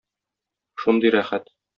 [0.85, 1.53] Шундый рәхәт!